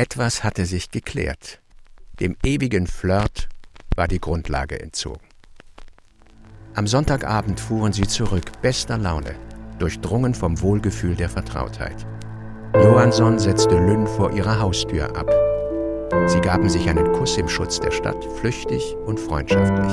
Etwas 0.00 0.42
hatte 0.44 0.64
sich 0.64 0.90
geklärt. 0.90 1.60
Dem 2.20 2.34
ewigen 2.42 2.86
Flirt 2.86 3.50
war 3.96 4.08
die 4.08 4.18
Grundlage 4.18 4.80
entzogen. 4.80 5.20
Am 6.74 6.86
Sonntagabend 6.86 7.60
fuhren 7.60 7.92
sie 7.92 8.06
zurück, 8.06 8.50
bester 8.62 8.96
Laune, 8.96 9.34
durchdrungen 9.78 10.32
vom 10.32 10.58
Wohlgefühl 10.62 11.16
der 11.16 11.28
Vertrautheit. 11.28 12.06
Johansson 12.76 13.38
setzte 13.38 13.74
Lynn 13.74 14.06
vor 14.06 14.32
ihrer 14.32 14.58
Haustür 14.58 15.14
ab. 15.14 15.30
Sie 16.28 16.40
gaben 16.40 16.70
sich 16.70 16.88
einen 16.88 17.12
Kuss 17.12 17.36
im 17.36 17.50
Schutz 17.50 17.78
der 17.78 17.90
Stadt, 17.90 18.24
flüchtig 18.38 18.96
und 19.04 19.20
freundschaftlich. 19.20 19.92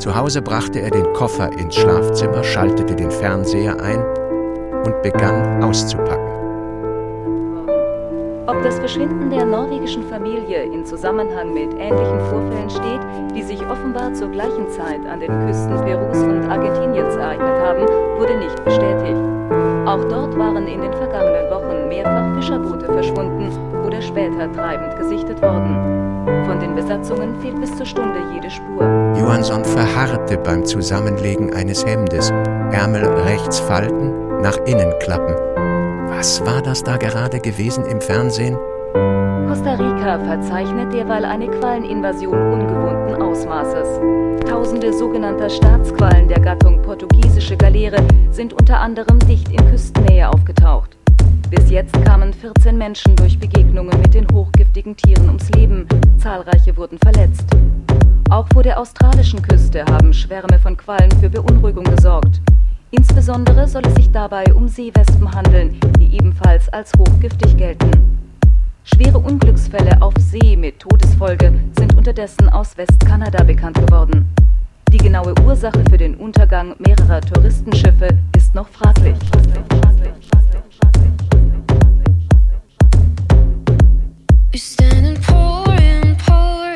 Zu 0.00 0.16
Hause 0.16 0.40
brachte 0.40 0.80
er 0.80 0.92
den 0.92 1.12
Koffer 1.12 1.52
ins 1.58 1.76
Schlafzimmer, 1.76 2.42
schaltete 2.42 2.96
den 2.96 3.10
Fernseher 3.10 3.82
ein 3.82 4.02
und 4.86 5.02
begann 5.02 5.62
auszupacken. 5.62 6.27
Das 8.62 8.78
Verschwinden 8.78 9.30
der 9.30 9.44
norwegischen 9.44 10.02
Familie 10.08 10.64
in 10.64 10.84
Zusammenhang 10.84 11.54
mit 11.54 11.72
ähnlichen 11.78 12.20
Vorfällen 12.28 12.68
steht, 12.68 13.00
die 13.34 13.42
sich 13.42 13.60
offenbar 13.68 14.12
zur 14.14 14.28
gleichen 14.28 14.68
Zeit 14.68 15.06
an 15.06 15.20
den 15.20 15.30
Küsten 15.46 15.76
Perus 15.84 16.18
und 16.18 16.50
Argentiniens 16.50 17.14
ereignet 17.14 17.60
haben, 17.62 17.86
wurde 18.18 18.36
nicht 18.36 18.64
bestätigt. 18.64 19.16
Auch 19.86 20.04
dort 20.08 20.36
waren 20.36 20.66
in 20.66 20.80
den 20.80 20.92
vergangenen 20.92 21.50
Wochen 21.50 21.88
mehrfach 21.88 22.34
Fischerboote 22.34 22.86
verschwunden 22.86 23.48
oder 23.86 24.02
später 24.02 24.52
treibend 24.52 24.96
gesichtet 24.98 25.40
worden. 25.40 26.26
Von 26.44 26.58
den 26.58 26.74
Besatzungen 26.74 27.40
fehlt 27.40 27.60
bis 27.60 27.76
zur 27.76 27.86
Stunde 27.86 28.18
jede 28.34 28.50
Spur. 28.50 28.82
Johansson 29.18 29.64
verharrte 29.64 30.36
beim 30.36 30.64
Zusammenlegen 30.64 31.54
eines 31.54 31.86
Hemdes, 31.86 32.30
Ärmel 32.72 33.06
rechts 33.06 33.60
falten, 33.60 34.40
nach 34.42 34.56
innen 34.66 34.92
klappen 35.00 35.47
was 36.18 36.44
war 36.44 36.60
das 36.60 36.82
da 36.82 36.96
gerade 36.96 37.38
gewesen 37.38 37.84
im 37.84 38.00
Fernsehen? 38.00 38.56
Costa 39.46 39.74
Rica 39.74 40.18
verzeichnet 40.18 40.92
derweil 40.92 41.24
eine 41.24 41.46
Qualleninvasion 41.46 42.54
ungewohnten 42.54 43.22
Ausmaßes. 43.22 44.00
Tausende 44.44 44.92
sogenannter 44.92 45.48
Staatsquallen 45.48 46.26
der 46.26 46.40
Gattung 46.40 46.82
portugiesische 46.82 47.56
Galeere 47.56 48.04
sind 48.32 48.52
unter 48.52 48.80
anderem 48.80 49.20
dicht 49.20 49.48
in 49.50 49.64
Küstennähe 49.70 50.28
aufgetaucht. 50.28 50.96
Bis 51.50 51.70
jetzt 51.70 51.94
kamen 52.04 52.32
14 52.32 52.76
Menschen 52.76 53.14
durch 53.14 53.38
Begegnungen 53.38 53.96
mit 54.00 54.12
den 54.12 54.26
hochgiftigen 54.32 54.96
Tieren 54.96 55.28
ums 55.28 55.48
Leben, 55.50 55.86
zahlreiche 56.18 56.76
wurden 56.76 56.98
verletzt. 56.98 57.46
Auch 58.28 58.48
vor 58.52 58.64
der 58.64 58.80
australischen 58.80 59.40
Küste 59.40 59.84
haben 59.84 60.12
Schwärme 60.12 60.58
von 60.58 60.76
Quallen 60.76 61.12
für 61.20 61.30
Beunruhigung 61.30 61.84
gesorgt. 61.84 62.40
Insbesondere 62.90 63.68
soll 63.68 63.82
es 63.84 63.94
sich 63.96 64.10
dabei 64.10 64.44
um 64.54 64.66
Seewespen 64.66 65.30
handeln, 65.34 65.78
die 65.98 66.16
ebenfalls 66.16 66.70
als 66.70 66.90
hochgiftig 66.98 67.54
gelten. 67.58 67.90
Schwere 68.84 69.18
Unglücksfälle 69.18 70.00
auf 70.00 70.14
See 70.18 70.56
mit 70.56 70.78
Todesfolge 70.78 71.52
sind 71.78 71.94
unterdessen 71.94 72.48
aus 72.48 72.78
Westkanada 72.78 73.44
bekannt 73.44 73.76
geworden. 73.76 74.34
Die 74.90 74.96
genaue 74.96 75.34
Ursache 75.44 75.84
für 75.90 75.98
den 75.98 76.14
Untergang 76.14 76.74
mehrerer 76.78 77.20
Touristenschiffe 77.20 78.08
ist 78.34 78.54
noch 78.54 78.68
fraglich. 78.68 79.18
We 84.50 84.58
stand 84.58 85.06
and 85.06 85.22
pour 85.22 85.58
turn 85.58 86.14
to 86.14 86.28
ashes 86.28 86.64
and 86.64 86.67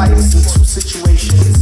In 0.00 0.16
two 0.16 0.64
situations. 0.64 1.60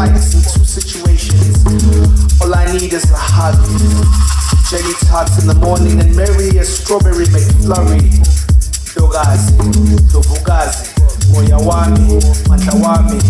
like 0.00 0.14
to 0.14 0.40
two 0.54 0.64
situations. 0.64 1.60
All 2.40 2.54
I 2.54 2.72
need 2.72 2.90
is 2.90 3.04
a 3.10 3.16
hug. 3.18 3.54
Jenny 4.70 4.94
talks 5.04 5.38
in 5.38 5.46
the 5.46 5.54
morning 5.54 6.00
and 6.00 6.16
Mary 6.16 6.56
a 6.56 6.64
strawberry 6.64 7.26
McFlurry. 7.26 8.08
Dogazi, 8.96 9.52
Dobugazi, 10.10 10.94
moyawami, 11.32 12.16
Matawami. 12.48 13.20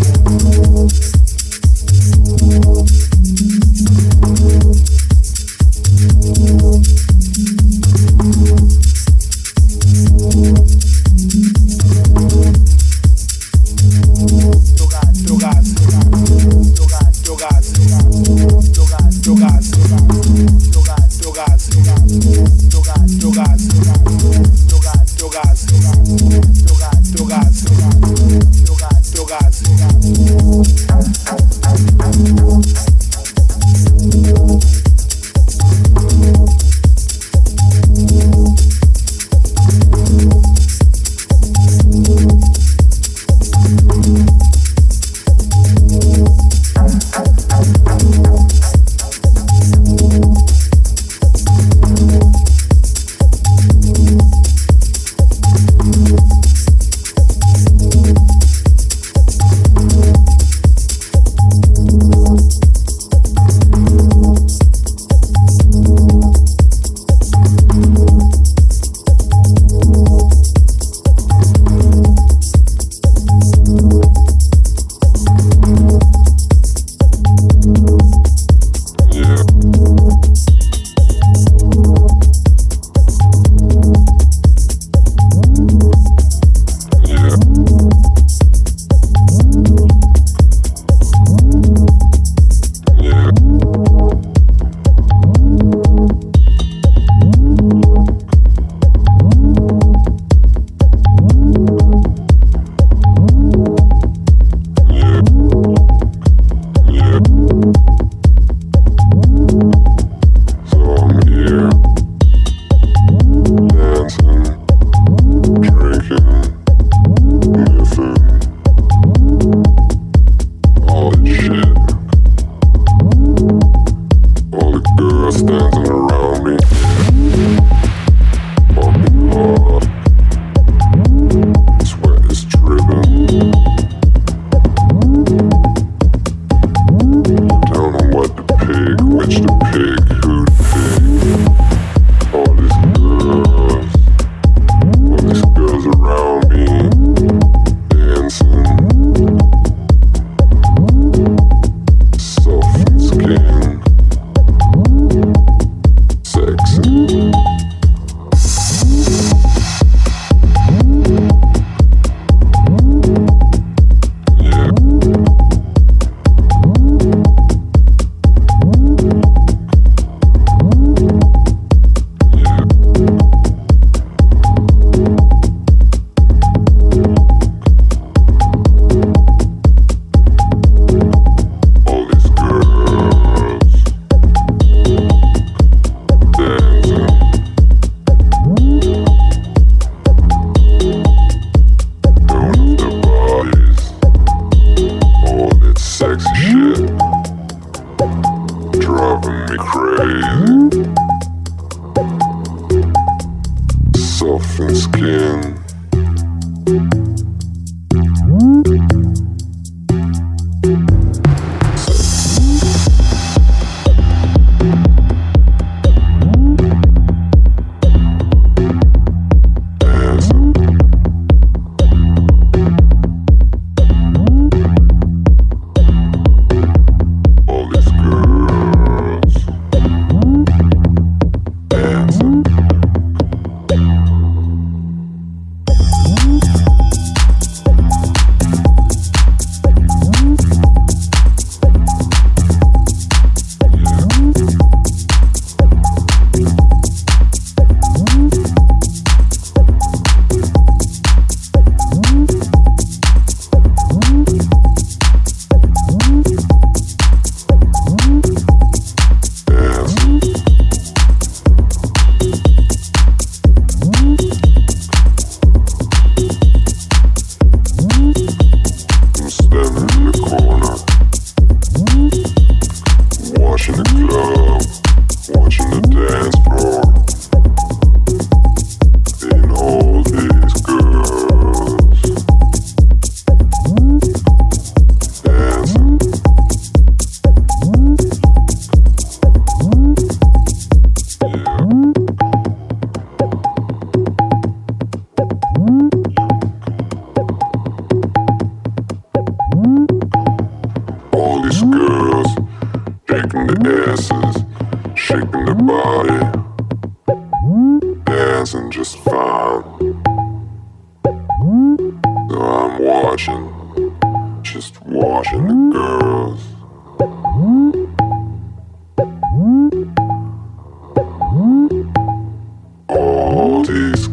Cities. 323.71 324.10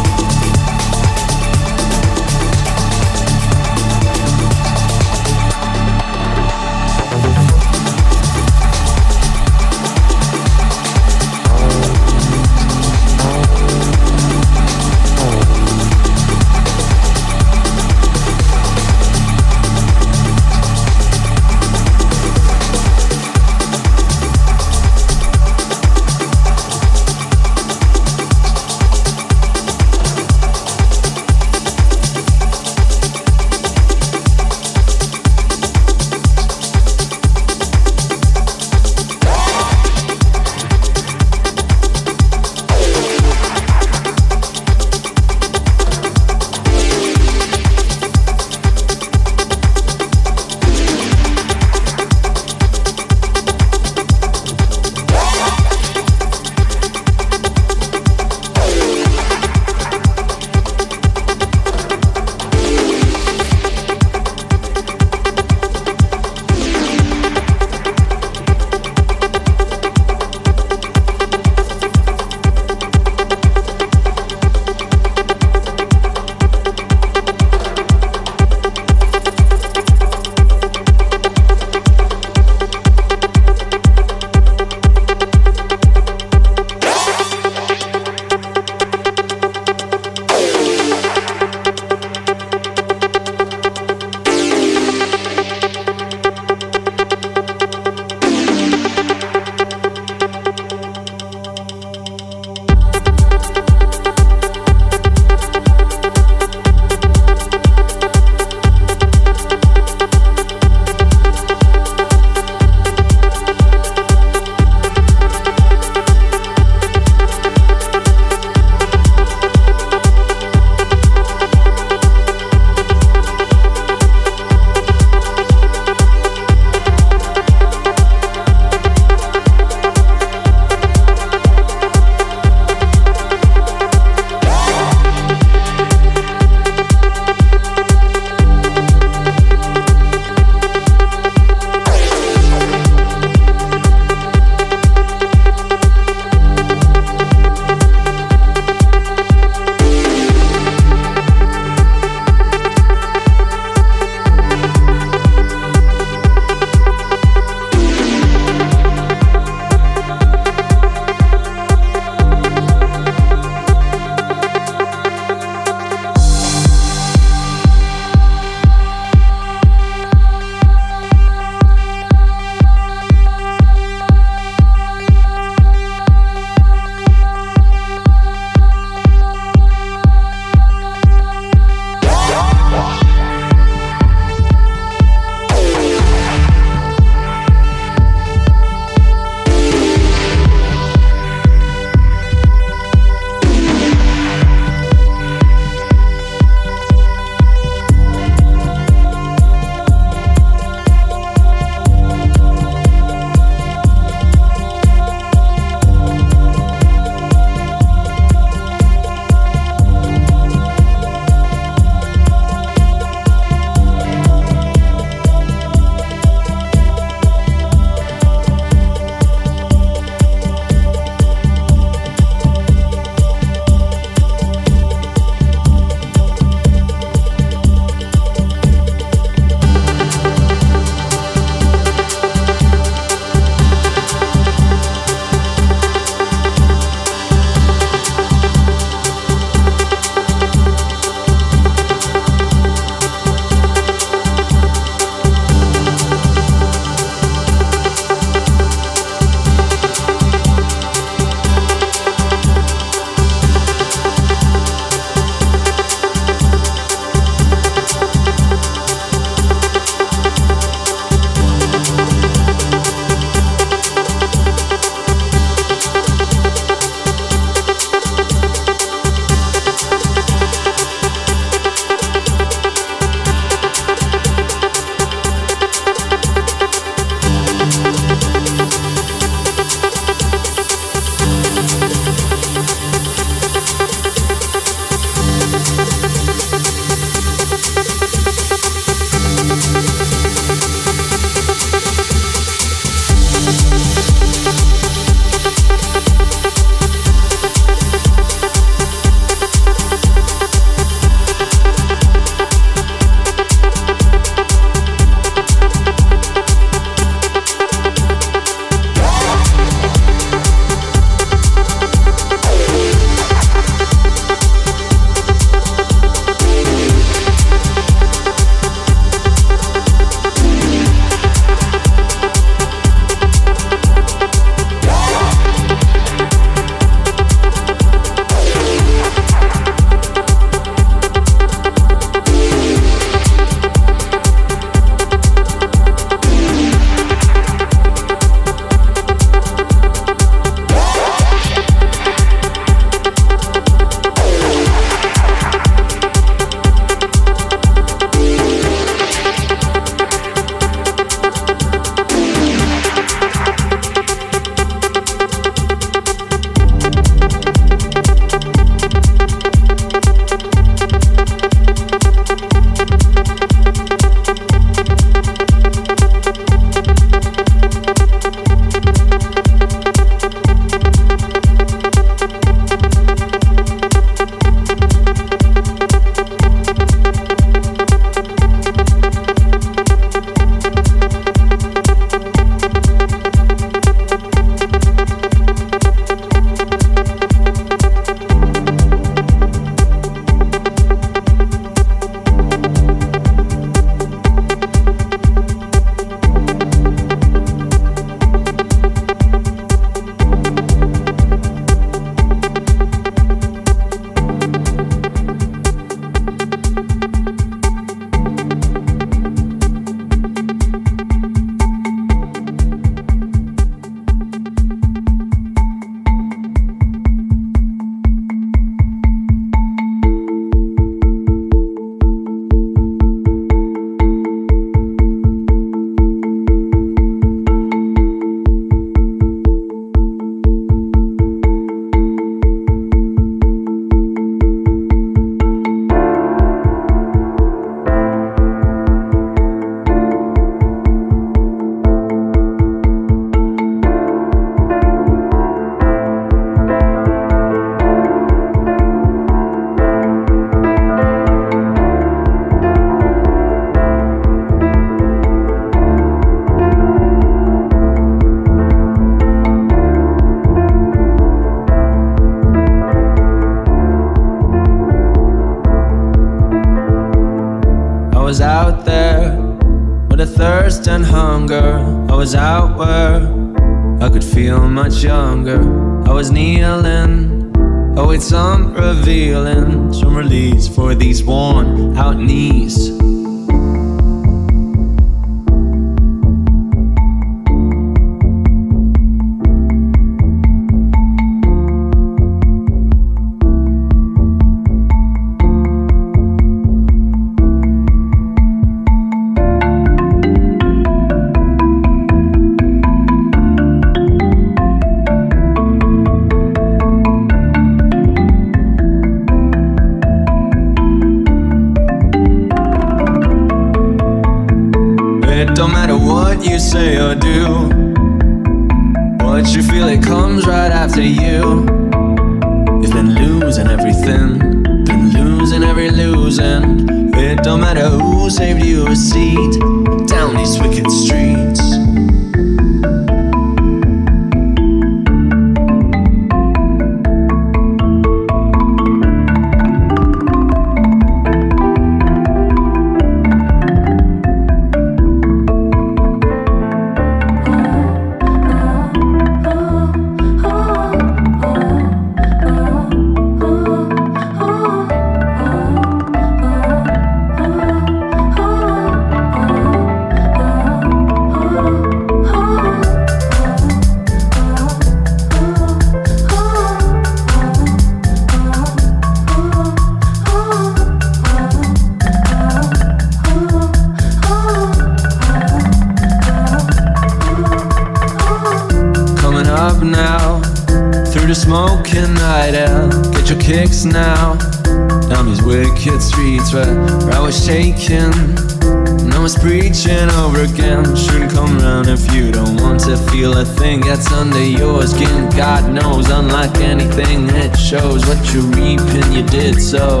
over 590.26 590.42
again. 590.42 590.96
Shouldn't 590.96 591.32
come 591.32 591.58
around 591.58 591.88
if 591.88 592.12
you 592.12 592.32
don't 592.32 592.56
want 592.60 592.80
to 592.80 592.96
feel 593.10 593.38
a 593.38 593.44
thing 593.44 593.80
that's 593.80 594.10
under 594.12 594.42
your 594.42 594.86
skin. 594.86 595.28
God 595.30 595.72
knows, 595.72 596.10
unlike 596.10 596.56
anything, 596.56 597.28
it 597.30 597.56
shows 597.56 598.04
what 598.06 598.34
you 598.34 598.40
reap, 598.42 598.80
and 598.80 599.14
you 599.14 599.22
did 599.22 599.60
so. 599.60 600.00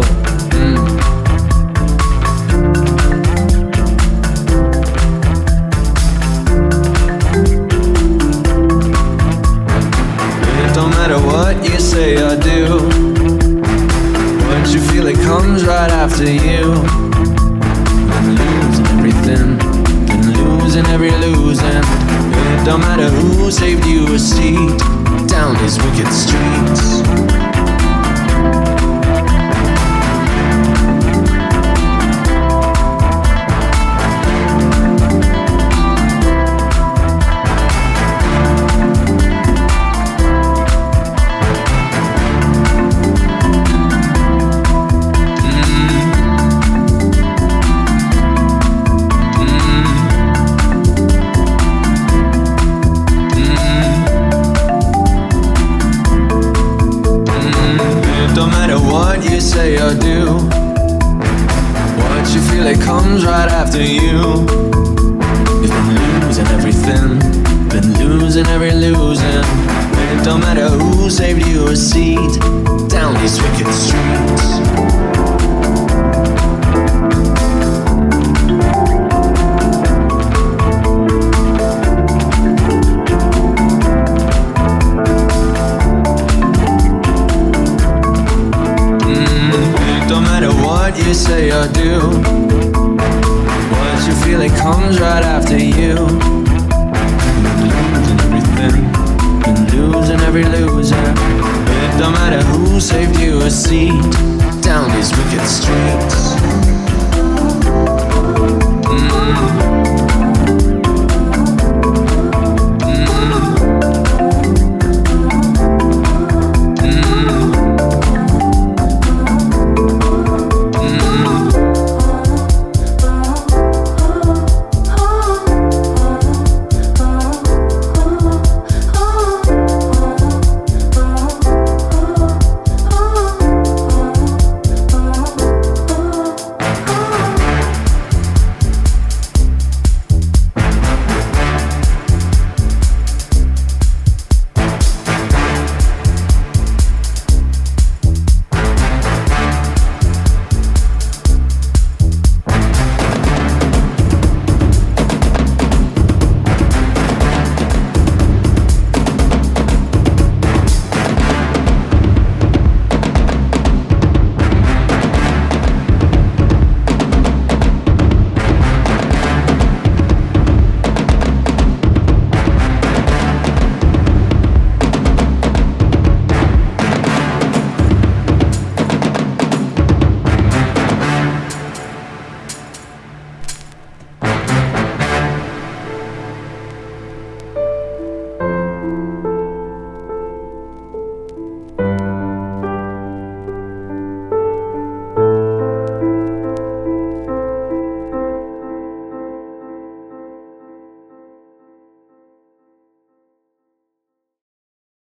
Mm. 0.50 1.15